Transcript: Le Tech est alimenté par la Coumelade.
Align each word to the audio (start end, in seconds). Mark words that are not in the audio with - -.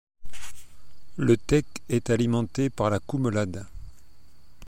Le 1.17 1.37
Tech 1.37 1.63
est 1.87 2.09
alimenté 2.09 2.71
par 2.71 2.89
la 2.89 2.97
Coumelade. 2.97 3.67